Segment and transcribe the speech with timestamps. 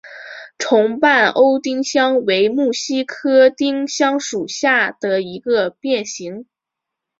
[0.57, 6.47] 重瓣欧丁香为木犀科丁香属下的一个变型。